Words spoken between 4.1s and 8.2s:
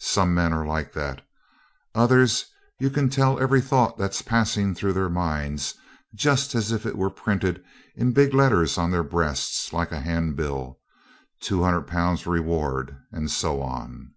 passing through their minds just as if it was printed in